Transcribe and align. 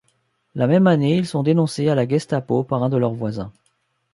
La 0.55 0.65
même 0.65 0.87
année, 0.87 1.15
ils 1.15 1.27
sont 1.27 1.43
dénoncés 1.43 1.87
à 1.87 1.93
la 1.93 2.07
Gestapo 2.07 2.63
par 2.63 2.81
un 2.81 2.89
de 2.89 2.97
leurs 2.97 3.13
voisins. 3.13 3.53